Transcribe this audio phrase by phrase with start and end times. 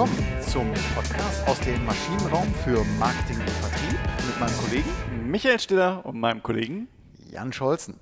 [0.00, 6.06] willkommen zum Podcast aus dem Maschinenraum für Marketing und Vertrieb mit meinem Kollegen Michael Stiller
[6.06, 6.88] und meinem Kollegen
[7.30, 7.96] Jan Scholzen.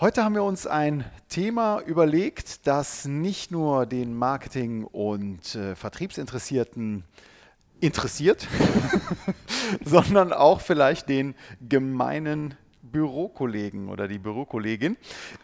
[0.00, 7.04] Heute haben wir uns ein Thema überlegt, das nicht nur den Marketing- und äh, Vertriebsinteressierten
[7.80, 8.48] interessiert,
[9.84, 11.34] sondern auch vielleicht den
[11.68, 14.96] gemeinen Bürokollegen oder die Bürokollegin.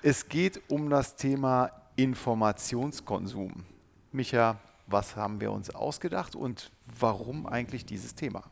[0.03, 3.67] Es geht um das Thema Informationskonsum.
[4.11, 8.45] Micha, was haben wir uns ausgedacht und warum eigentlich dieses Thema?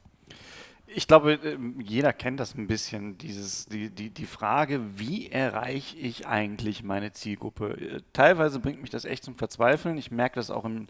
[0.89, 5.97] Ich glaube, ähm, jeder kennt das ein bisschen, dieses, die, die, die Frage, wie erreiche
[5.97, 7.71] ich eigentlich meine Zielgruppe?
[7.71, 9.99] Äh, teilweise bringt mich das echt zum Verzweifeln.
[9.99, 10.87] Ich merke das auch in,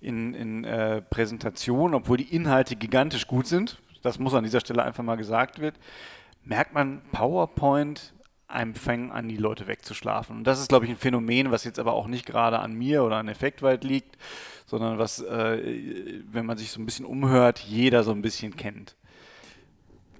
[0.00, 3.80] in, in äh, Präsentationen, obwohl die Inhalte gigantisch gut sind.
[4.02, 5.76] Das muss an dieser Stelle einfach mal gesagt werden.
[6.44, 8.14] Merkt man, PowerPoint
[8.48, 10.38] einem fängt an, die Leute wegzuschlafen.
[10.38, 13.02] Und das ist, glaube ich, ein Phänomen, was jetzt aber auch nicht gerade an mir
[13.02, 14.16] oder an Effektweit liegt,
[14.66, 18.94] sondern was, äh, wenn man sich so ein bisschen umhört, jeder so ein bisschen kennt.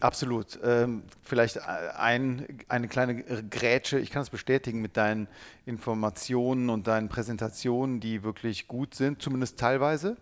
[0.01, 0.59] Absolut.
[0.63, 3.99] Ähm, vielleicht ein, eine kleine Grätsche.
[3.99, 5.29] Ich kann es bestätigen mit deinen
[5.65, 10.17] Informationen und deinen Präsentationen, die wirklich gut sind, zumindest teilweise.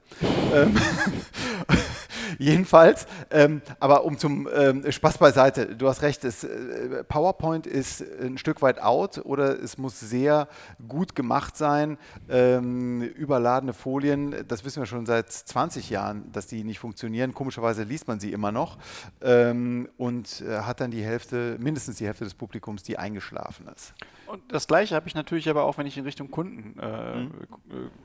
[0.52, 0.77] ähm,
[2.39, 8.02] Jedenfalls, ähm, aber um zum ähm, Spaß beiseite, du hast recht, es, äh, PowerPoint ist
[8.20, 10.48] ein Stück weit out oder es muss sehr
[10.89, 11.98] gut gemacht sein.
[12.28, 17.34] Ähm, überladene Folien, das wissen wir schon seit 20 Jahren, dass die nicht funktionieren.
[17.34, 18.78] Komischerweise liest man sie immer noch
[19.20, 19.64] ähm,
[19.97, 23.95] und äh, hat dann die Hälfte, mindestens die Hälfte des Publikums, die eingeschlafen ist.
[24.27, 27.30] Und das Gleiche habe ich natürlich aber auch, wenn ich in Richtung Kunden äh, mhm.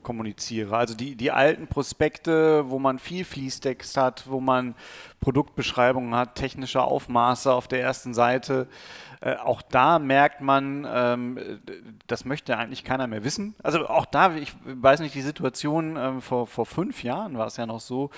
[0.02, 0.76] kommuniziere.
[0.76, 4.74] Also die, die alten Prospekte, wo man viel Fließtext hat, wo man
[5.20, 8.68] Produktbeschreibungen hat, technische Aufmaße auf der ersten Seite.
[9.20, 11.60] Äh, auch da merkt man, ähm,
[12.06, 13.54] das möchte eigentlich keiner mehr wissen.
[13.62, 17.58] Also auch da, ich weiß nicht, die Situation äh, vor, vor fünf Jahren war es
[17.58, 18.10] ja noch so,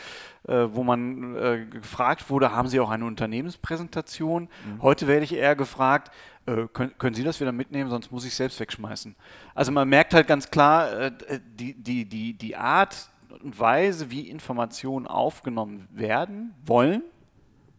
[0.46, 4.44] äh, wo man äh, gefragt wurde, haben Sie auch eine Unternehmenspräsentation?
[4.44, 4.82] Mhm.
[4.82, 6.12] Heute werde ich eher gefragt,
[6.46, 9.14] äh, können, können, Sie das wieder mitnehmen, sonst muss ich selbst wegschmeißen.
[9.54, 11.12] Also man merkt halt ganz klar, äh,
[11.58, 13.08] die, die, die, die Art
[13.42, 17.02] und Weise, wie Informationen aufgenommen werden wollen,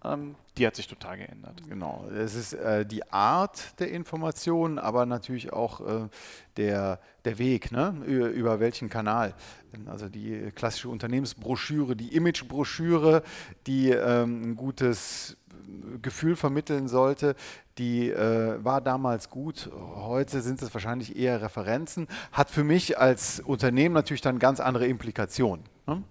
[0.03, 1.61] ähm, die hat sich total geändert.
[1.67, 6.07] Genau, es ist äh, die Art der Information, aber natürlich auch äh,
[6.57, 7.95] der, der Weg, ne?
[8.05, 9.33] über, über, welchen Kanal.
[9.87, 13.23] Also die klassische Unternehmensbroschüre, die Imagebroschüre,
[13.65, 15.37] die ähm, ein gutes
[16.01, 17.35] Gefühl vermitteln sollte,
[17.77, 19.69] die äh, war damals gut.
[19.95, 22.07] Heute sind es wahrscheinlich eher Referenzen.
[22.31, 25.65] Hat für mich als Unternehmen natürlich dann ganz andere Implikationen.
[25.87, 26.03] Ne?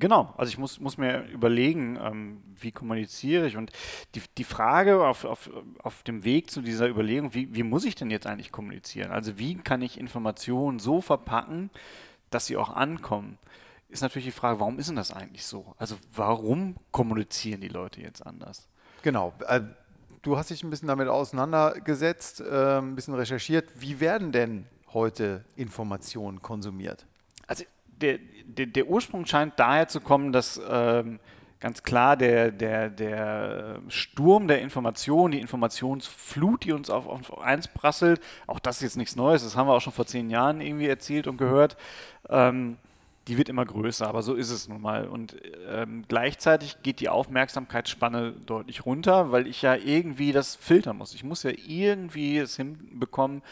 [0.00, 3.58] Genau, also ich muss, muss mir überlegen, ähm, wie kommuniziere ich.
[3.58, 3.70] Und
[4.14, 7.96] die, die Frage auf, auf, auf dem Weg zu dieser Überlegung, wie, wie muss ich
[7.96, 9.12] denn jetzt eigentlich kommunizieren?
[9.12, 11.68] Also wie kann ich Informationen so verpacken,
[12.30, 13.36] dass sie auch ankommen?
[13.90, 15.74] Ist natürlich die Frage, warum ist denn das eigentlich so?
[15.76, 18.68] Also warum kommunizieren die Leute jetzt anders?
[19.02, 19.34] Genau.
[19.48, 19.60] Äh,
[20.22, 23.68] du hast dich ein bisschen damit auseinandergesetzt, äh, ein bisschen recherchiert.
[23.76, 27.04] Wie werden denn heute Informationen konsumiert?
[27.46, 27.64] Also
[28.00, 31.20] der, der, der Ursprung scheint daher zu kommen, dass ähm,
[31.60, 37.68] ganz klar der, der, der Sturm der Informationen, die Informationsflut, die uns auf, auf eins
[37.68, 40.60] prasselt, auch das ist jetzt nichts Neues, das haben wir auch schon vor zehn Jahren
[40.60, 41.76] irgendwie erzählt und gehört,
[42.28, 42.78] ähm,
[43.28, 45.06] die wird immer größer, aber so ist es nun mal.
[45.06, 45.36] Und
[45.68, 51.14] ähm, gleichzeitig geht die Aufmerksamkeitsspanne deutlich runter, weil ich ja irgendwie das filtern muss.
[51.14, 53.42] Ich muss ja irgendwie es hinbekommen,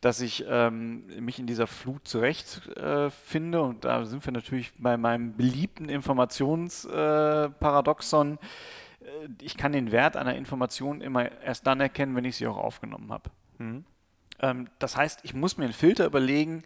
[0.00, 3.58] dass ich ähm, mich in dieser Flut zurechtfinde.
[3.58, 8.34] Äh, und da sind wir natürlich bei meinem beliebten Informationsparadoxon.
[8.34, 8.38] Äh,
[9.40, 13.12] ich kann den Wert einer Information immer erst dann erkennen, wenn ich sie auch aufgenommen
[13.12, 13.30] habe.
[13.58, 13.84] Mhm.
[14.40, 16.64] Ähm, das heißt, ich muss mir einen Filter überlegen,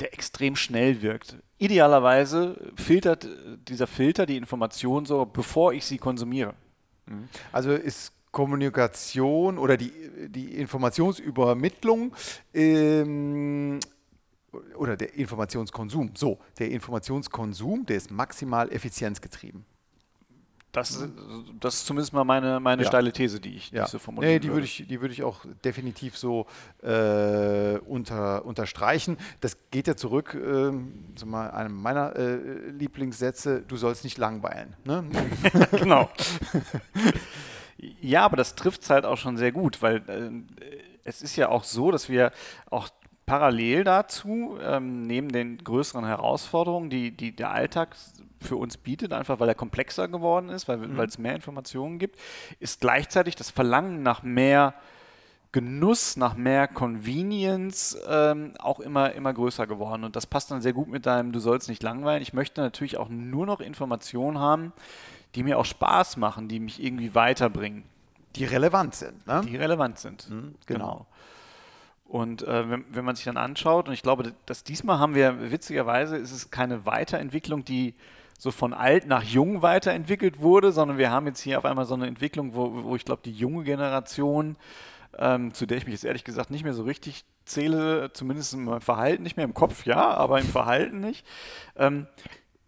[0.00, 1.36] der extrem schnell wirkt.
[1.58, 3.26] Idealerweise filtert
[3.68, 6.54] dieser Filter die Information so, bevor ich sie konsumiere.
[7.06, 7.28] Mhm.
[7.52, 9.92] Also ist Kommunikation oder die,
[10.28, 12.14] die Informationsübermittlung
[12.52, 13.80] ähm,
[14.76, 19.64] oder der Informationskonsum, so, der Informationskonsum, der ist maximal effizienzgetrieben.
[20.72, 21.08] Das,
[21.58, 22.88] das ist zumindest mal meine, meine ja.
[22.88, 23.86] steile These, die ich, die ja.
[23.86, 24.34] so formuliere.
[24.34, 26.46] Nee, die würde ich, die würde ich auch definitiv so
[26.82, 29.16] äh, unter, unterstreichen.
[29.40, 30.72] Das geht ja zurück äh,
[31.14, 34.76] zu mal einem meiner äh, Lieblingssätze, du sollst nicht langweilen.
[34.84, 35.04] Ne?
[35.72, 36.10] genau.
[37.78, 40.30] ja, aber das trifft es halt auch schon sehr gut, weil äh,
[41.04, 42.32] es ist ja auch so, dass wir
[42.68, 42.88] auch
[43.26, 47.96] parallel dazu, ähm, neben den größeren Herausforderungen, die, die der Alltag
[48.40, 51.00] für uns bietet, einfach weil er komplexer geworden ist, weil mhm.
[51.00, 52.18] es mehr Informationen gibt,
[52.60, 54.74] ist gleichzeitig das Verlangen nach mehr
[55.56, 60.04] Genuss nach mehr Convenience ähm, auch immer, immer größer geworden.
[60.04, 62.20] Und das passt dann sehr gut mit deinem Du sollst nicht langweilen.
[62.20, 64.74] Ich möchte natürlich auch nur noch Informationen haben,
[65.34, 67.84] die mir auch Spaß machen, die mich irgendwie weiterbringen.
[68.34, 69.40] Die relevant sind, ne?
[69.46, 70.28] Die relevant sind.
[70.28, 70.78] Mhm, genau.
[70.78, 71.06] genau.
[72.08, 75.50] Und äh, wenn, wenn, man sich dann anschaut, und ich glaube, dass diesmal haben wir,
[75.50, 77.94] witzigerweise, ist es keine Weiterentwicklung, die
[78.38, 81.94] so von alt nach jung weiterentwickelt wurde, sondern wir haben jetzt hier auf einmal so
[81.94, 84.56] eine Entwicklung, wo, wo ich glaube, die junge Generation,
[85.18, 88.64] ähm, zu der ich mich jetzt ehrlich gesagt nicht mehr so richtig zähle, zumindest in
[88.64, 91.26] meinem Verhalten nicht mehr, im Kopf ja, aber im Verhalten nicht,
[91.76, 92.06] ähm,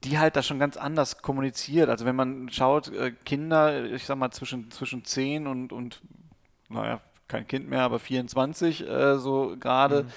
[0.05, 1.91] die halt da schon ganz anders kommuniziert.
[1.91, 6.00] Also wenn man schaut, äh, Kinder, ich sag mal zwischen, zwischen 10 und, und
[6.69, 10.04] naja, kein Kind mehr, aber 24 äh, so gerade.
[10.04, 10.08] Mhm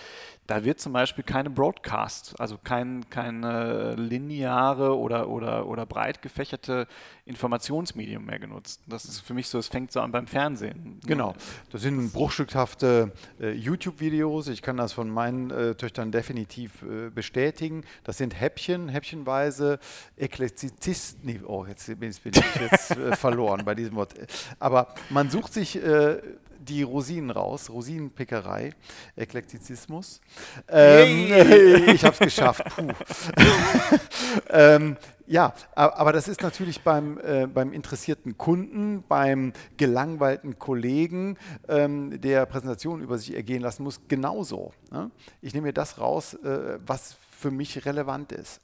[0.52, 6.88] da wird zum Beispiel keine Broadcast, also kein, keine lineare oder, oder, oder breit gefächerte
[7.24, 8.82] Informationsmedium mehr genutzt.
[8.86, 11.00] Das ist für mich so, es fängt so an beim Fernsehen.
[11.06, 11.36] Genau,
[11.72, 14.50] das sind bruchstückhafte äh, YouTube-Videos.
[14.50, 17.86] Ich kann das von meinen äh, Töchtern definitiv äh, bestätigen.
[18.04, 19.80] Das sind Häppchen, häppchenweise
[20.18, 21.22] Eklektizisten.
[21.24, 22.22] Nee, oh, jetzt bin ich
[22.60, 24.16] jetzt äh, verloren bei diesem Wort.
[24.60, 26.18] Aber man sucht sich äh,
[26.62, 28.74] die Rosinen raus, Rosinenpickerei,
[29.16, 30.22] Eklektizismus.
[30.68, 31.92] Ähm, hey.
[31.94, 32.64] ich habe es geschafft.
[34.50, 34.98] ähm,
[35.28, 41.38] ja, aber das ist natürlich beim, äh, beim interessierten Kunden, beim gelangweilten Kollegen,
[41.70, 44.74] ähm, der Präsentation über sich ergehen lassen muss, genauso.
[44.92, 45.10] Ne?
[45.42, 48.60] Ich nehme mir das raus, äh, was für mich relevant ist.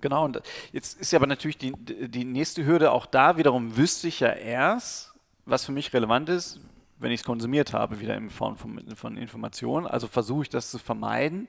[0.00, 0.42] Genau, und
[0.72, 4.32] jetzt ist ja aber natürlich die, die nächste Hürde auch da, wiederum wüsste ich ja
[4.32, 5.12] erst,
[5.44, 6.60] was für mich relevant ist,
[6.98, 9.86] wenn ich es konsumiert habe, wieder in Form von, von Informationen.
[9.86, 11.48] Also versuche ich das zu vermeiden.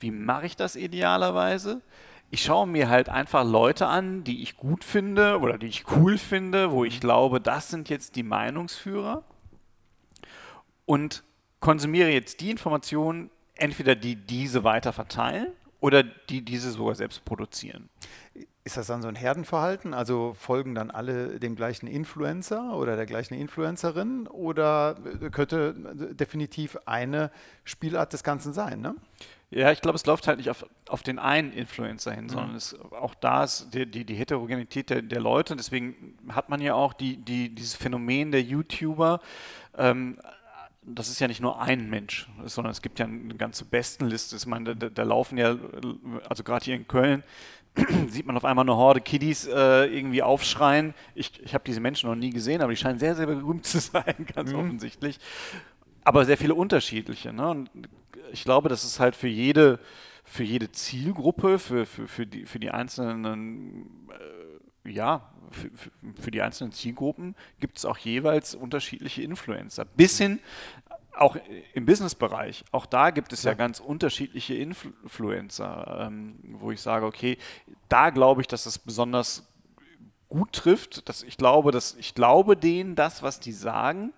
[0.00, 1.82] Wie mache ich das idealerweise?
[2.30, 6.18] Ich schaue mir halt einfach Leute an, die ich gut finde oder die ich cool
[6.18, 7.00] finde, wo ich mhm.
[7.00, 9.24] glaube, das sind jetzt die Meinungsführer
[10.84, 11.22] und
[11.60, 15.48] konsumiere jetzt die Informationen, entweder die diese weiter verteilen
[15.80, 17.88] oder die diese sogar selbst produzieren.
[18.68, 19.94] Ist das dann so ein Herdenverhalten?
[19.94, 24.26] Also folgen dann alle dem gleichen Influencer oder der gleichen Influencerin?
[24.26, 24.94] Oder
[25.32, 25.74] könnte
[26.12, 27.30] definitiv eine
[27.64, 28.82] Spielart des Ganzen sein?
[28.82, 28.94] Ne?
[29.48, 32.28] Ja, ich glaube, es läuft halt nicht auf, auf den einen Influencer hin, mhm.
[32.28, 35.56] sondern es, auch da ist die, die, die Heterogenität der, der, Leute.
[35.56, 39.20] Deswegen hat man ja auch die, die, dieses Phänomen der YouTuber.
[39.78, 40.18] Ähm,
[40.94, 44.36] das ist ja nicht nur ein Mensch, sondern es gibt ja eine ganze Bestenliste.
[44.36, 45.56] Ich meine, da, da laufen ja,
[46.28, 47.22] also gerade hier in Köln,
[48.08, 50.94] sieht man auf einmal eine Horde Kiddies äh, irgendwie aufschreien.
[51.14, 53.78] Ich, ich habe diese Menschen noch nie gesehen, aber die scheinen sehr, sehr berühmt zu
[53.80, 54.58] sein, ganz mhm.
[54.58, 55.18] offensichtlich.
[56.04, 57.32] Aber sehr viele unterschiedliche.
[57.32, 57.48] Ne?
[57.48, 57.70] Und
[58.32, 59.78] ich glaube, das ist halt für jede,
[60.24, 64.37] für jede Zielgruppe, für, für, für, die, für die einzelnen, äh,
[64.88, 65.70] ja, für,
[66.20, 69.84] für, die einzelnen Zielgruppen gibt es auch jeweils unterschiedliche Influencer.
[69.84, 70.40] Bis hin
[71.16, 71.36] auch
[71.74, 77.06] im Businessbereich, auch da gibt es ja, ja ganz unterschiedliche Influencer, ähm, wo ich sage,
[77.06, 77.38] okay,
[77.88, 79.48] da glaube ich, dass das besonders
[80.28, 81.08] gut trifft.
[81.08, 84.12] Dass ich glaube, dass ich glaube denen das, was die sagen,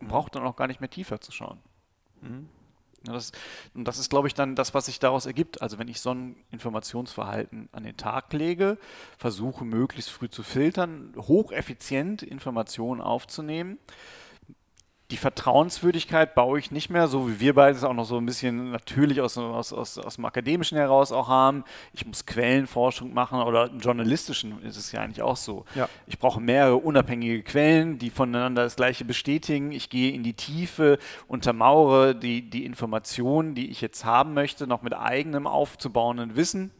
[0.00, 1.58] braucht dann auch gar nicht mehr tiefer zu schauen.
[2.22, 2.48] Mhm.
[3.06, 3.32] Ja, das,
[3.74, 5.62] und das ist, glaube ich, dann das, was sich daraus ergibt.
[5.62, 8.78] Also wenn ich so ein Informationsverhalten an den Tag lege,
[9.16, 13.78] versuche möglichst früh zu filtern, hocheffizient Informationen aufzunehmen,
[15.10, 18.26] die Vertrauenswürdigkeit baue ich nicht mehr, so wie wir beide es auch noch so ein
[18.26, 21.64] bisschen natürlich aus, aus, aus, aus dem Akademischen heraus auch haben.
[21.92, 25.64] Ich muss Quellenforschung machen oder im Journalistischen ist es ja eigentlich auch so.
[25.74, 25.88] Ja.
[26.06, 29.72] Ich brauche mehrere unabhängige Quellen, die voneinander das Gleiche bestätigen.
[29.72, 34.82] Ich gehe in die Tiefe, untermauere die, die Informationen, die ich jetzt haben möchte, noch
[34.82, 36.70] mit eigenem aufzubauenden Wissen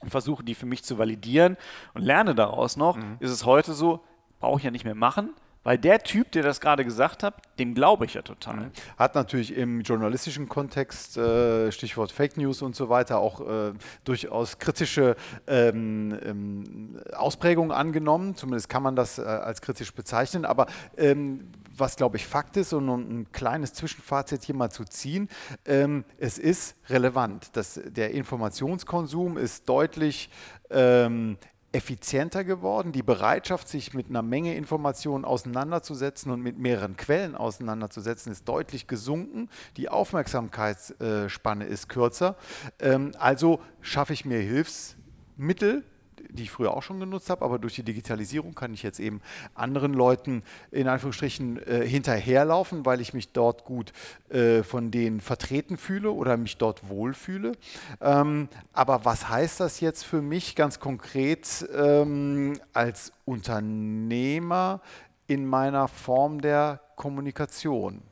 [0.00, 1.58] und versuche die für mich zu validieren
[1.92, 2.96] und lerne daraus noch.
[2.96, 3.18] Mhm.
[3.20, 4.00] Ist es heute so,
[4.38, 7.74] brauche ich ja nicht mehr machen weil der Typ, der das gerade gesagt hat, dem
[7.74, 8.56] glaube ich ja total.
[8.56, 8.70] Mhm.
[8.98, 13.72] Hat natürlich im journalistischen Kontext, äh, Stichwort Fake News und so weiter, auch äh,
[14.04, 18.34] durchaus kritische ähm, ähm, Ausprägungen angenommen.
[18.34, 20.44] Zumindest kann man das äh, als kritisch bezeichnen.
[20.44, 24.84] Aber ähm, was, glaube ich, Fakt ist, und um ein kleines Zwischenfazit hier mal zu
[24.84, 25.28] ziehen,
[25.66, 27.56] ähm, es ist relevant.
[27.56, 30.30] dass der Informationskonsum ist deutlich
[30.70, 31.36] ähm,
[31.72, 32.92] effizienter geworden.
[32.92, 38.86] Die Bereitschaft, sich mit einer Menge Informationen auseinanderzusetzen und mit mehreren Quellen auseinanderzusetzen, ist deutlich
[38.86, 39.48] gesunken.
[39.76, 42.36] Die Aufmerksamkeitsspanne ist kürzer.
[42.80, 45.84] Ähm, also schaffe ich mir Hilfsmittel,
[46.28, 49.20] die ich früher auch schon genutzt habe, aber durch die Digitalisierung kann ich jetzt eben
[49.54, 53.92] anderen Leuten in Anführungsstrichen äh, hinterherlaufen, weil ich mich dort gut
[54.28, 57.52] äh, von denen vertreten fühle oder mich dort wohlfühle.
[58.00, 64.80] Ähm, aber was heißt das jetzt für mich ganz konkret ähm, als Unternehmer
[65.26, 68.02] in meiner Form der Kommunikation?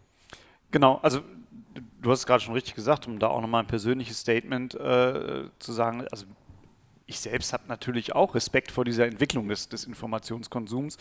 [0.70, 1.20] Genau, also
[2.00, 5.44] du hast es gerade schon richtig gesagt, um da auch nochmal ein persönliches Statement äh,
[5.58, 6.26] zu sagen, also
[7.08, 10.98] ich selbst habe natürlich auch Respekt vor dieser Entwicklung des, des Informationskonsums.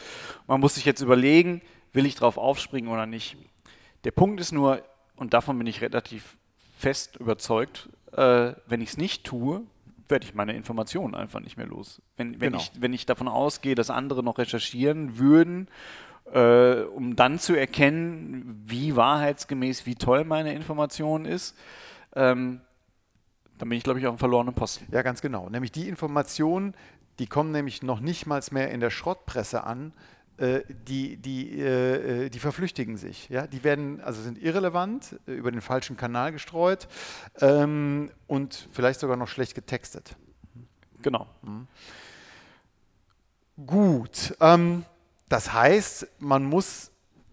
[0.48, 1.62] Man muss sich jetzt überlegen,
[1.92, 3.36] will ich darauf aufspringen oder nicht.
[4.06, 4.82] Der Punkt ist nur,
[5.18, 6.38] und davon bin ich relativ
[6.80, 9.64] fest überzeugt, äh, wenn ich es nicht tue,
[10.08, 12.02] werde ich meine Informationen einfach nicht mehr los.
[12.16, 12.64] Wenn, wenn, genau.
[12.64, 15.68] ich, wenn ich davon ausgehe, dass andere noch recherchieren würden,
[16.32, 21.58] äh, um dann zu erkennen, wie wahrheitsgemäß, wie toll meine Information ist,
[22.16, 22.62] ähm,
[23.58, 24.86] dann bin ich, glaube ich, auf einem verlorenen Posten.
[24.92, 25.50] Ja, ganz genau.
[25.50, 26.76] Nämlich die Informationen,
[27.20, 29.94] die kommen nämlich noch nicht mal mehr in der Schrottpresse an,
[30.38, 33.28] äh, die, die, äh, äh, die verflüchtigen sich.
[33.30, 33.48] Ja?
[33.48, 36.88] Die werden, also sind irrelevant, über den falschen Kanal gestreut
[37.40, 40.16] ähm, und vielleicht sogar noch schlecht getextet.
[41.02, 41.26] Genau.
[41.42, 41.68] Mhm.
[43.66, 44.36] Gut.
[44.40, 44.86] Ähm,
[45.28, 46.92] das heißt, man muss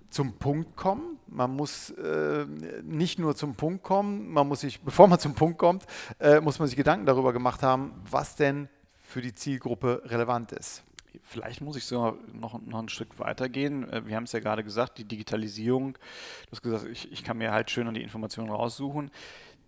[0.09, 1.19] zum Punkt kommen.
[1.35, 2.47] Man muss äh,
[2.85, 5.85] nicht nur zum Punkt kommen, man muss sich, bevor man zum Punkt kommt,
[6.21, 8.69] äh, muss man sich Gedanken darüber gemacht haben, was denn
[9.01, 10.85] für die Zielgruppe relevant ist.
[11.23, 13.89] Vielleicht muss ich sogar noch, noch ein Stück weitergehen.
[13.91, 15.95] Äh, wir haben es ja gerade gesagt, die Digitalisierung.
[15.95, 19.11] Du hast gesagt, ich, ich kann mir halt schön an die Informationen raussuchen.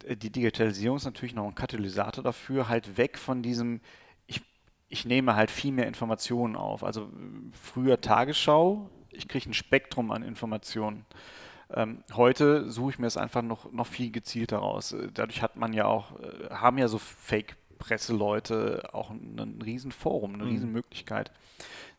[0.04, 3.80] Äh, die Digitalisierung ist natürlich noch ein Katalysator dafür, halt weg von diesem,
[4.28, 4.40] ich,
[4.88, 6.85] ich nehme halt viel mehr Informationen auf.
[6.85, 7.11] Also
[7.52, 11.04] früher Tagesschau, ich kriege ein Spektrum an Informationen.
[11.73, 14.92] Ähm, heute suche ich mir es einfach noch, noch viel gezielter raus.
[14.92, 16.12] Äh, dadurch hat man ja auch,
[16.50, 20.50] haben ja so Fake Presseleute auch ein Riesenforum, eine mhm.
[20.50, 21.30] Riesenmöglichkeit.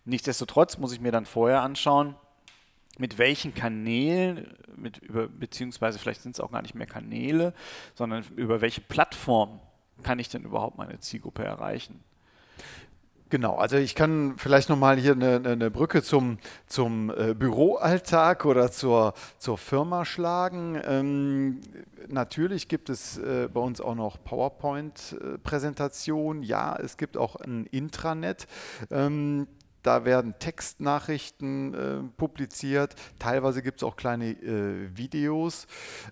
[0.05, 2.15] Nichtsdestotrotz muss ich mir dann vorher anschauen,
[2.97, 7.53] mit welchen Kanälen, mit über, beziehungsweise vielleicht sind es auch gar nicht mehr Kanäle,
[7.93, 9.59] sondern über welche Plattform
[10.03, 12.03] kann ich denn überhaupt meine Zielgruppe erreichen?
[13.29, 18.71] Genau, also ich kann vielleicht nochmal hier eine, eine, Brücke zum, zum äh, Büroalltag oder
[18.71, 20.81] zur, zur Firma schlagen.
[20.85, 21.59] Ähm,
[22.07, 26.41] natürlich gibt es äh, bei uns auch noch PowerPoint-Präsentationen.
[26.41, 28.47] Ja, es gibt auch ein Intranet.
[28.91, 29.47] Ähm,
[29.83, 32.95] da werden Textnachrichten äh, publiziert.
[33.19, 35.67] Teilweise gibt es auch kleine äh, Videos.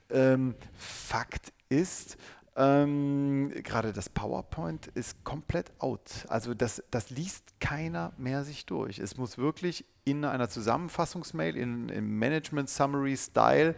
[0.09, 2.17] Ähm, Fakt ist,
[2.55, 6.25] ähm, gerade das PowerPoint ist komplett out.
[6.29, 8.99] Also das, das liest keiner mehr sich durch.
[8.99, 13.73] Es muss wirklich in einer Zusammenfassungsmail, in, im Management Summary Style,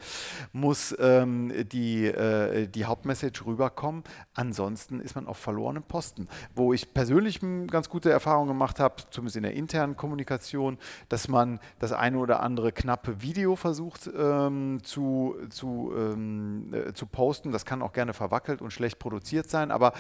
[0.52, 4.04] muss ähm, die, äh, die Hauptmessage rüberkommen.
[4.34, 6.28] Ansonsten ist man auf verlorenen Posten.
[6.54, 11.62] Wo ich persönlich ganz gute Erfahrungen gemacht habe, zumindest in der internen Kommunikation, dass man
[11.80, 17.54] das eine oder andere knappe Video versucht ähm, zu, zu, ähm, äh, zu posten.
[17.54, 19.94] Das kann auch gerne verwackelt und schlecht produziert sein, aber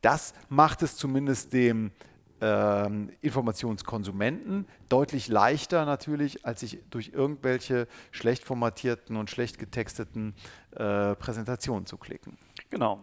[0.00, 1.92] das macht es zumindest dem
[2.40, 10.34] ähm, Informationskonsumenten deutlich leichter natürlich, als sich durch irgendwelche schlecht formatierten und schlecht getexteten
[10.72, 12.38] äh, Präsentationen zu klicken.
[12.70, 13.00] Genau.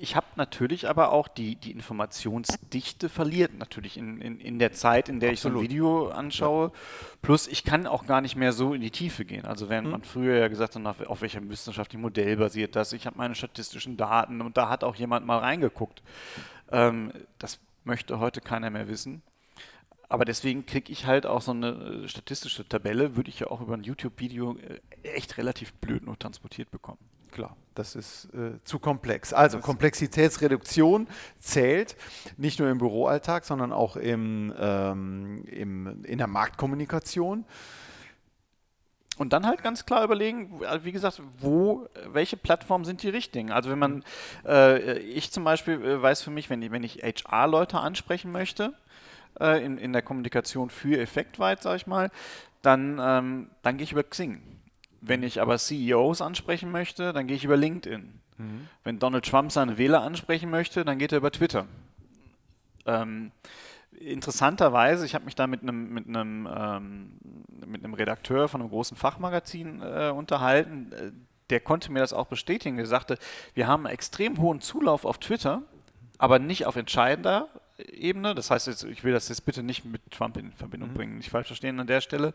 [0.00, 5.08] Ich habe natürlich aber auch die, die Informationsdichte verliert natürlich in, in, in der Zeit,
[5.08, 5.62] in der Absolut.
[5.62, 6.66] ich so ein Video anschaue.
[6.66, 6.72] Ja.
[7.22, 9.46] Plus ich kann auch gar nicht mehr so in die Tiefe gehen.
[9.46, 9.92] Also während mhm.
[9.92, 13.96] man früher ja gesagt hat, auf, welchem wissenschaftlichen Modell basiert das, ich habe meine statistischen
[13.96, 16.02] Daten und da hat auch jemand mal reingeguckt.
[16.70, 19.22] Ähm, das möchte heute keiner mehr wissen.
[20.08, 21.68] Aber deswegen kriege ich halt auch so eine
[22.04, 26.18] äh, statistische Tabelle, würde ich ja auch über ein YouTube-Video äh, echt relativ blöd nur
[26.18, 26.98] transportiert bekommen.
[27.30, 29.34] Klar, das ist äh, zu komplex.
[29.34, 31.96] Also Komplexitätsreduktion zählt
[32.38, 37.44] nicht nur im Büroalltag, sondern auch im, ähm, im, in der Marktkommunikation.
[39.18, 43.50] Und dann halt ganz klar überlegen, äh, wie gesagt, wo, welche Plattformen sind die richtigen?
[43.50, 44.04] Also wenn man,
[44.46, 48.72] äh, ich zum Beispiel äh, weiß für mich, wenn, wenn ich HR-Leute ansprechen möchte,
[49.40, 52.10] äh, in, in der Kommunikation für Effektweit, sag ich mal,
[52.62, 54.40] dann, ähm, dann gehe ich über Xing.
[55.00, 58.20] Wenn ich aber CEOs ansprechen möchte, dann gehe ich über LinkedIn.
[58.36, 58.68] Mhm.
[58.84, 61.66] Wenn Donald Trump seine Wähler ansprechen möchte, dann geht er über Twitter.
[62.86, 63.32] Ähm,
[64.00, 67.12] interessanterweise, ich habe mich da mit einem, mit einem, ähm,
[67.66, 70.92] mit einem Redakteur von einem großen Fachmagazin äh, unterhalten.
[70.92, 71.12] Äh,
[71.50, 72.76] der konnte mir das auch bestätigen.
[72.76, 73.18] Der sagte,
[73.54, 75.62] wir haben einen extrem hohen Zulauf auf Twitter,
[76.18, 78.34] aber nicht auf entscheidender Ebene.
[78.34, 80.94] Das heißt, jetzt, ich will das jetzt bitte nicht mit Trump in Verbindung mhm.
[80.94, 82.34] bringen, nicht falsch verstehen an der Stelle.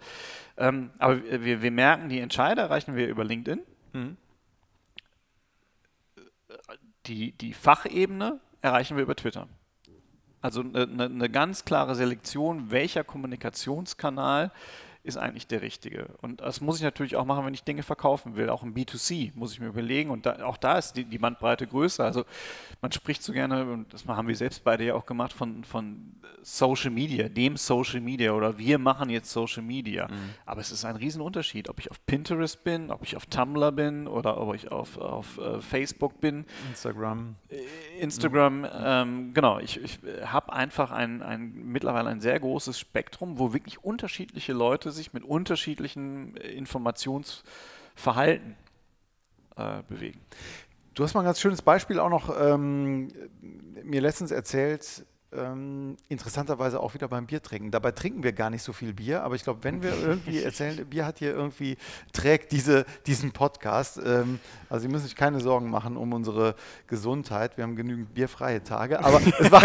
[0.58, 3.62] Ähm, aber wir, wir merken, die Entscheider erreichen wir über LinkedIn.
[3.94, 4.18] Mhm.
[7.06, 9.48] Die, die Fachebene erreichen wir über Twitter.
[10.44, 14.52] Also eine, eine, ganz klare Selektion, welcher Kommunikationskanal
[15.04, 16.08] ist eigentlich der richtige.
[16.22, 18.50] Und das muss ich natürlich auch machen, wenn ich Dinge verkaufen will.
[18.50, 20.10] Auch im B2C muss ich mir überlegen.
[20.10, 22.06] Und da, auch da ist die, die, Bandbreite größer.
[22.06, 22.24] Also
[22.82, 26.14] man spricht so gerne, und das haben wir selbst beide ja auch gemacht, von, von
[26.42, 30.08] Social Media, dem Social Media oder wir machen jetzt Social Media.
[30.08, 30.30] Mhm.
[30.46, 34.08] Aber es ist ein Riesenunterschied, ob ich auf Pinterest bin, ob ich auf Tumblr bin
[34.08, 36.46] oder ob ich auf, auf uh, Facebook bin.
[36.70, 37.36] Instagram.
[37.50, 37.58] Äh,
[38.00, 38.68] Instagram, mhm.
[38.84, 39.60] ähm, genau.
[39.60, 44.93] Ich, ich habe einfach ein, ein, mittlerweile ein sehr großes Spektrum, wo wirklich unterschiedliche Leute
[44.94, 48.56] sich mit unterschiedlichen äh, Informationsverhalten
[49.56, 50.20] äh, bewegen.
[50.94, 53.08] Du hast mal ein ganz schönes Beispiel auch noch ähm,
[53.84, 57.72] mir letztens erzählt, ähm, interessanterweise auch wieder beim Bier trinken.
[57.72, 60.86] Dabei trinken wir gar nicht so viel Bier, aber ich glaube, wenn wir irgendwie erzählen,
[60.86, 61.78] Bier hat hier irgendwie,
[62.12, 64.00] trägt diese, diesen Podcast.
[64.04, 66.56] Ähm, also Sie müssen sich keine Sorgen machen um unsere
[66.88, 67.58] Gesundheit.
[67.58, 69.04] Wir haben genügend bierfreie Tage.
[69.04, 69.64] Aber es war,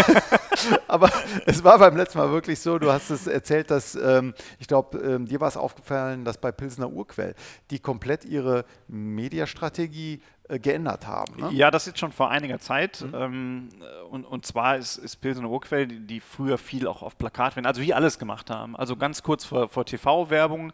[0.87, 1.11] aber
[1.45, 4.97] es war beim letzten Mal wirklich so, du hast es erzählt, dass, ähm, ich glaube,
[4.99, 7.35] ähm, dir war es aufgefallen, dass bei Pilsner Urquell
[7.71, 10.21] die komplett ihre Mediastrategie
[10.57, 11.35] geändert haben.
[11.39, 11.49] Ne?
[11.51, 13.01] Ja, das ist schon vor einiger Zeit.
[13.01, 13.13] Mhm.
[13.13, 13.69] Ähm,
[14.09, 17.67] und, und zwar ist, ist Pilsen Urquell, die, die, früher viel auch auf Plakat werden,
[17.67, 18.75] also wie alles gemacht haben.
[18.75, 20.73] Also ganz kurz vor, vor TV-Werbung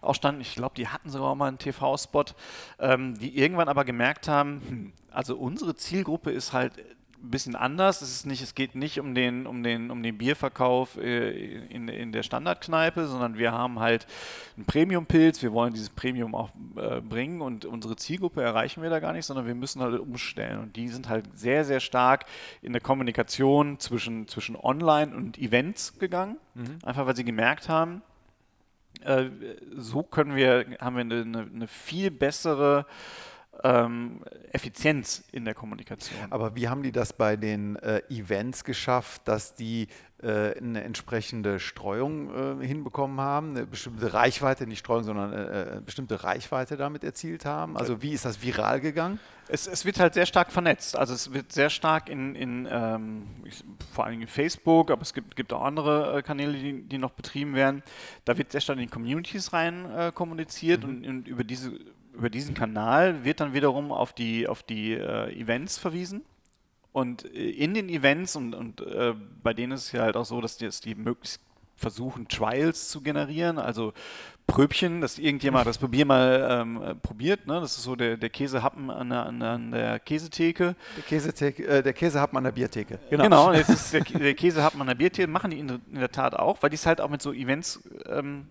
[0.00, 2.24] auch standen, ich glaube, die hatten sogar auch mal einen TV-Spot,
[2.78, 6.72] ähm, die irgendwann aber gemerkt haben, hm, also unsere Zielgruppe ist halt
[7.22, 8.02] ein bisschen anders.
[8.02, 11.30] Es, ist nicht, es geht nicht um den, um den, um den Bierverkauf äh,
[11.66, 14.06] in, in der Standardkneipe, sondern wir haben halt
[14.56, 15.42] einen Premium-Pilz.
[15.42, 19.26] Wir wollen dieses Premium auch äh, bringen und unsere Zielgruppe erreichen wir da gar nicht,
[19.26, 20.60] sondern wir müssen halt umstellen.
[20.60, 22.24] Und die sind halt sehr, sehr stark
[22.62, 26.38] in der Kommunikation zwischen, zwischen Online und Events gegangen.
[26.54, 26.78] Mhm.
[26.84, 28.02] Einfach weil sie gemerkt haben,
[29.02, 29.26] äh,
[29.76, 32.86] so können wir, haben wir eine, eine viel bessere
[33.62, 36.18] ähm, Effizienz in der Kommunikation.
[36.30, 39.88] Aber wie haben die das bei den äh, Events geschafft, dass die
[40.22, 45.70] äh, eine entsprechende Streuung äh, hinbekommen haben, eine bestimmte Reichweite, nicht Streuung, sondern äh, äh,
[45.72, 47.76] eine bestimmte Reichweite damit erzielt haben?
[47.76, 49.18] Also wie ist das viral gegangen?
[49.48, 50.96] Es, es wird halt sehr stark vernetzt.
[50.96, 53.26] Also es wird sehr stark in, in ähm,
[53.92, 57.12] vor allem in Facebook, aber es gibt, gibt auch andere äh, Kanäle, die, die noch
[57.12, 57.82] betrieben werden.
[58.24, 60.88] Da wird sehr stark in die Communities rein kommuniziert mhm.
[60.88, 61.72] und, und über diese
[62.20, 66.20] über diesen Kanal wird dann wiederum auf die, auf die äh, Events verwiesen.
[66.92, 70.26] Und äh, in den Events, und, und äh, bei denen ist es ja halt auch
[70.26, 71.40] so, dass die, dass die möglichst
[71.76, 73.94] versuchen, Trials zu generieren, also
[74.46, 77.46] Pröbchen, dass irgendjemand das Probier mal ähm, äh, probiert.
[77.46, 77.58] Ne?
[77.58, 80.76] Das ist so der, der Käsehappen an der, an der Käsetheke.
[80.96, 82.98] Der, Käsetheke, äh, der Käsehappen an der Biertheke.
[83.08, 85.26] Genau, genau jetzt ist der, der Käsehappen an der Biertheke.
[85.26, 87.80] Machen die in, in, der Tat auch, weil die es halt auch mit so Events
[88.06, 88.48] ähm,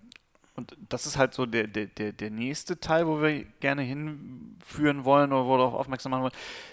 [0.56, 5.04] und das ist halt so der, der, der, der nächste Teil, wo wir gerne hinführen
[5.04, 6.32] wollen oder wo wir darauf aufmerksam machen wollen.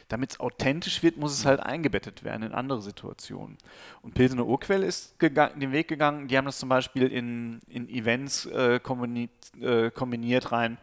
[0.10, 3.58] Damit es authentisch wird, muss es halt eingebettet werden in andere Situationen.
[4.02, 8.46] Und Pilsener Urquell ist den Weg gegangen, die haben das zum Beispiel in, in Events
[8.48, 10.78] äh, kombiniert, äh, kombiniert rein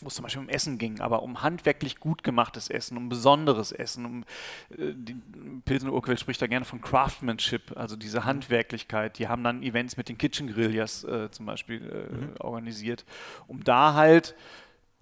[0.00, 3.72] wo es zum Beispiel um Essen ging, aber um handwerklich gut gemachtes Essen, um besonderes
[3.72, 4.04] Essen.
[4.04, 4.24] Um,
[4.70, 5.16] äh, die
[5.64, 8.24] Pilsen Urquell spricht da gerne von Craftsmanship, also diese mhm.
[8.24, 9.18] Handwerklichkeit.
[9.18, 12.34] Die haben dann Events mit den Kitchen Grillias äh, zum Beispiel äh, mhm.
[12.40, 13.04] organisiert,
[13.46, 14.34] um da halt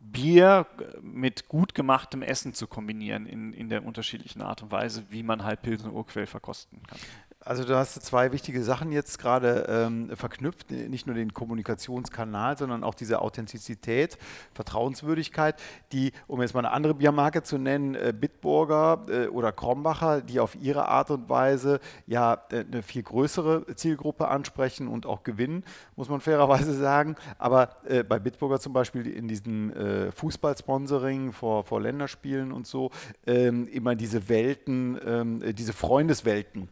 [0.00, 0.66] Bier
[1.00, 5.44] mit gut gemachtem Essen zu kombinieren in, in der unterschiedlichen Art und Weise, wie man
[5.44, 6.98] halt Pilsen Urquell verkosten kann.
[7.44, 12.85] Also du hast zwei wichtige Sachen jetzt gerade ähm, verknüpft, nicht nur den Kommunikationskanal, sondern
[12.85, 14.16] auch diese Authentizität,
[14.55, 15.57] Vertrauenswürdigkeit,
[15.90, 20.38] die, um jetzt mal eine andere Biermarke zu nennen, äh, Bitburger äh, oder Krombacher, die
[20.38, 25.64] auf ihre Art und Weise ja äh, eine viel größere Zielgruppe ansprechen und auch gewinnen,
[25.96, 27.16] muss man fairerweise sagen.
[27.38, 32.92] Aber äh, bei Bitburger zum Beispiel in diesem äh, Fußballsponsoring vor, vor Länderspielen und so,
[33.26, 36.68] ähm, immer diese Welten, ähm, äh, diese Freundeswelten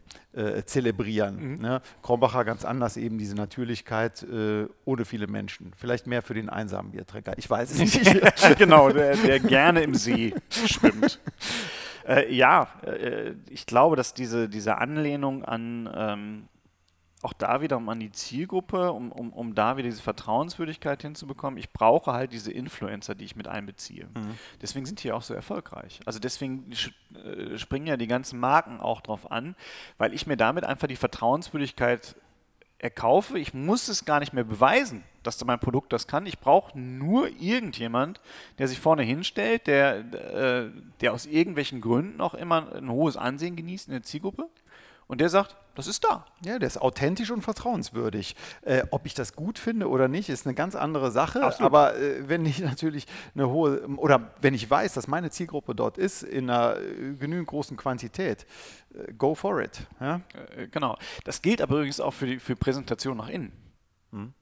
[0.61, 1.55] äh, zelebrieren.
[1.55, 1.61] Mhm.
[1.61, 1.81] Ne?
[2.01, 5.71] Krombacher ganz anders, eben diese Natürlichkeit äh, ohne viele Menschen.
[5.75, 7.37] Vielleicht mehr für den einsamen Bierträger.
[7.37, 8.57] Ich weiß es nicht.
[8.57, 11.19] genau, der, der, gerne im See schwimmt.
[12.07, 16.47] Äh, ja, äh, ich glaube, dass diese, diese Anlehnung an ähm,
[17.21, 21.57] auch da wieder um an die Zielgruppe, um, um, um da wieder diese Vertrauenswürdigkeit hinzubekommen.
[21.57, 24.05] Ich brauche halt diese Influencer, die ich mit einbeziehe.
[24.05, 24.37] Mhm.
[24.61, 25.99] Deswegen sind die auch so erfolgreich.
[26.05, 29.55] Also deswegen äh, springen ja die ganzen Marken auch drauf an,
[29.97, 32.15] weil ich mir damit einfach die Vertrauenswürdigkeit
[32.79, 33.37] erkaufe.
[33.37, 36.25] Ich muss es gar nicht mehr beweisen, dass mein Produkt das kann.
[36.25, 38.19] Ich brauche nur irgendjemand,
[38.57, 43.55] der sich vorne hinstellt, der, äh, der aus irgendwelchen Gründen auch immer ein hohes Ansehen
[43.55, 44.47] genießt in der Zielgruppe
[45.07, 46.25] und der sagt, das ist da.
[46.43, 48.35] Ja, der ist authentisch und vertrauenswürdig.
[48.61, 51.43] Äh, ob ich das gut finde oder nicht, ist eine ganz andere Sache.
[51.43, 51.65] Absolut.
[51.65, 55.97] Aber äh, wenn ich natürlich eine hohe, oder wenn ich weiß, dass meine Zielgruppe dort
[55.97, 58.45] ist, in einer äh, genügend großen Quantität,
[58.93, 59.87] äh, go for it.
[59.99, 60.21] Ja?
[60.57, 60.97] Äh, genau.
[61.23, 63.51] Das gilt aber übrigens auch für die für Präsentation nach innen.
[64.11, 64.33] Hm.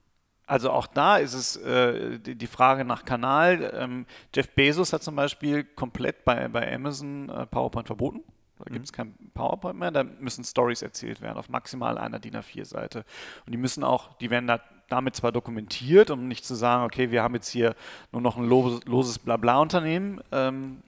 [0.46, 3.72] Also auch da ist es äh, die, die, Frage nach Kanal.
[3.72, 8.24] Ähm, Jeff Bezos hat zum Beispiel komplett bei, bei Amazon äh, PowerPoint verboten.
[8.64, 8.74] Da mhm.
[8.74, 13.04] gibt es kein PowerPoint mehr, da müssen Stories erzählt werden auf maximal einer DIN A4-Seite.
[13.46, 17.10] Und die müssen auch, die werden da damit zwar dokumentiert, um nicht zu sagen, okay,
[17.10, 17.74] wir haben jetzt hier
[18.12, 20.82] nur noch ein loses Blabla-Unternehmen, ähm,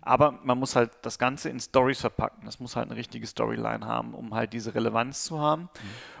[0.00, 2.42] aber man muss halt das Ganze in Stories verpacken.
[2.44, 5.62] Das muss halt eine richtige Storyline haben, um halt diese Relevanz zu haben.
[5.62, 5.68] Mhm.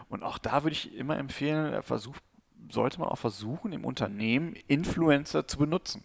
[0.08, 2.22] Und auch da würde ich immer empfehlen, versucht
[2.70, 6.02] sollte man auch versuchen, im Unternehmen Influencer zu benutzen.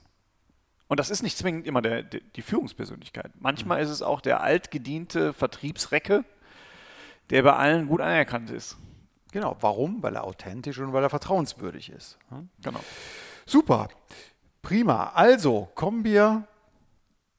[0.91, 3.31] Und das ist nicht zwingend immer der, der, die Führungspersönlichkeit.
[3.39, 3.83] Manchmal mhm.
[3.85, 6.25] ist es auch der altgediente Vertriebsrecke,
[7.29, 8.75] der bei allen gut anerkannt ist.
[9.31, 9.55] Genau.
[9.61, 10.03] Warum?
[10.03, 12.17] Weil er authentisch und weil er vertrauenswürdig ist.
[12.61, 12.81] Genau.
[13.45, 13.87] Super.
[14.61, 15.13] Prima.
[15.15, 16.45] Also kommen wir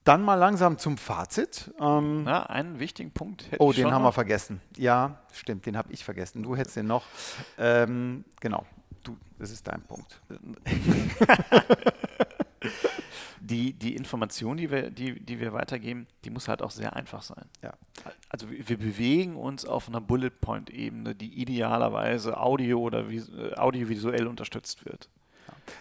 [0.03, 1.75] dann mal langsam zum Fazit.
[1.79, 3.45] Ähm, Na, einen wichtigen Punkt.
[3.59, 4.09] oh, den haben noch.
[4.09, 4.63] wir vergessen.
[4.79, 6.43] Ja, stimmt, den habe ich vergessen.
[6.43, 7.05] Du hättest den noch.
[7.59, 8.65] Ähm, genau.
[9.05, 10.23] Du, das ist dein Punkt.
[13.43, 17.23] die, die Information, die wir, die, die wir weitergeben, die muss halt auch sehr einfach
[17.23, 17.45] sein.
[17.63, 17.73] Ja.
[18.29, 24.27] Also wir bewegen uns auf einer Bullet Point Ebene, die idealerweise audio oder äh, audiovisuell
[24.29, 25.09] unterstützt wird.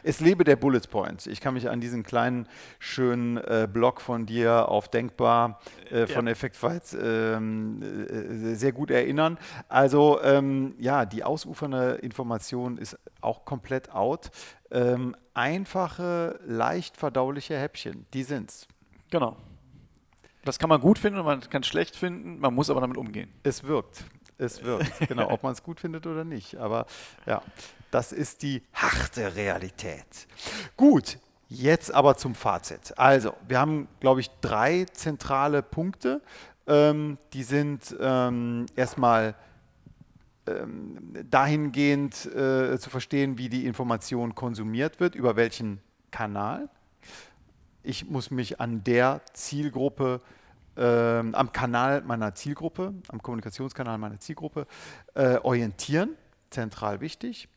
[0.04, 1.28] Es lebe der Bullet Point.
[1.28, 2.48] Ich kann mich an diesen kleinen,
[2.80, 6.32] schönen äh, Blog von dir auf Denkbar äh, von ja.
[6.32, 9.38] Effektweit ähm, äh, sehr gut erinnern.
[9.68, 14.32] Also ähm, ja, die ausufernde Information ist auch komplett out.
[14.72, 18.68] Ähm, einfache, leicht verdauliche Häppchen, die sind's.
[19.10, 19.38] Genau.
[20.44, 22.98] Das kann man gut finden und man kann es schlecht finden, man muss aber damit
[22.98, 23.32] umgehen.
[23.44, 24.06] Es wirkt.
[24.38, 26.56] Es wirkt, genau, ob man es gut findet oder nicht.
[26.58, 26.88] Aber
[27.28, 27.44] ja,
[27.92, 30.28] das ist die harte Realität.
[30.78, 32.98] Gut, jetzt aber zum Fazit.
[32.98, 36.22] Also, wir haben, glaube ich, drei zentrale Punkte.
[36.68, 39.36] Ähm, die sind ähm, erstmal
[40.48, 46.70] ähm, dahingehend äh, zu verstehen, wie die Information konsumiert wird, über welchen Kanal.
[47.84, 50.22] Ich muss mich an der Zielgruppe
[50.78, 54.68] ähm, am Kanal meiner Zielgruppe, am Kommunikationskanal meiner Zielgruppe
[55.16, 56.16] äh, orientieren.
[56.50, 57.50] Zentral wichtig.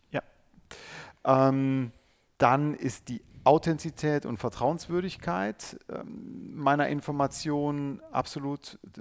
[1.25, 1.93] Ähm,
[2.39, 9.01] dann ist die Authentizität und Vertrauenswürdigkeit ähm, meiner Informationen absolut äh,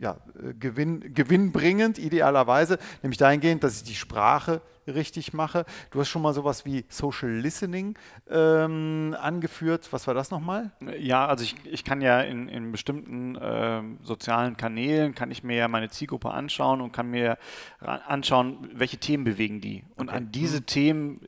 [0.00, 5.66] ja, äh, gewinn, gewinnbringend, idealerweise, nämlich dahingehend, dass ich die Sprache richtig mache.
[5.90, 7.96] Du hast schon mal sowas wie Social Listening
[8.28, 9.88] ähm, angeführt.
[9.92, 10.72] Was war das nochmal?
[10.98, 15.56] Ja, also ich, ich kann ja in, in bestimmten äh, sozialen Kanälen, kann ich mir
[15.56, 17.38] ja meine Zielgruppe anschauen und kann mir
[17.80, 19.84] anschauen, welche Themen bewegen die.
[19.96, 20.16] Und okay.
[20.16, 20.66] an diese mhm.
[20.66, 21.20] Themen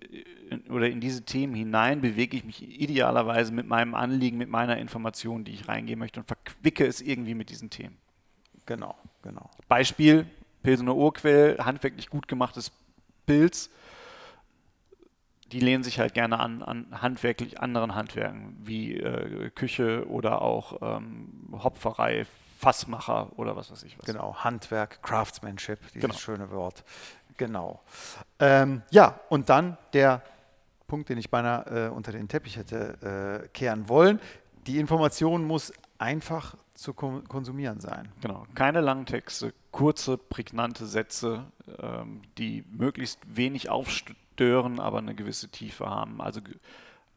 [0.51, 4.79] äh, oder in diese Themen hinein bewege ich mich idealerweise mit meinem Anliegen, mit meiner
[4.79, 8.02] Information, die ich reingehen möchte und verquicke es irgendwie mit diesen Themen.
[8.67, 9.51] Genau, genau.
[9.69, 10.27] Beispiel,
[10.63, 12.73] Pilsener Urquell, handwerklich gut gemachtes
[13.27, 13.71] Pilz.
[15.51, 20.81] Die lehnen sich halt gerne an, an handwerklich anderen Handwerken, wie äh, Küche oder auch
[20.81, 22.27] ähm, Hopferei,
[22.59, 24.07] Fassmacher oder was weiß ich was.
[24.07, 26.15] Genau, Handwerk, Craftsmanship, dieses genau.
[26.15, 26.85] schöne Wort.
[27.37, 27.83] Genau.
[28.39, 30.23] Ähm, ja, und dann der
[30.87, 34.21] Punkt, den ich beinahe äh, unter den Teppich hätte äh, kehren wollen.
[34.67, 38.11] Die Information muss einfach zu konsumieren sein.
[38.21, 41.47] Genau, keine langen Texte, kurze, prägnante Sätze,
[41.81, 46.21] ähm, die möglichst wenig aufstören, aber eine gewisse Tiefe haben.
[46.21, 46.41] Also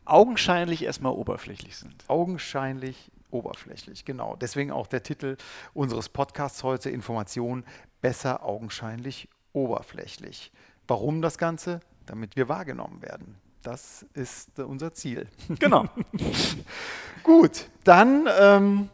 [0.05, 2.05] augenscheinlich erstmal oberflächlich sind.
[2.07, 4.35] Augenscheinlich oberflächlich, genau.
[4.35, 5.35] Deswegen auch der Titel
[5.73, 7.65] unseres Podcasts heute, Information
[8.01, 10.51] besser augenscheinlich oberflächlich.
[10.87, 11.79] Warum das Ganze?
[12.05, 13.35] Damit wir wahrgenommen werden.
[13.63, 15.27] Das ist unser Ziel.
[15.57, 15.85] Genau.
[17.23, 18.89] Gut, dann ähm,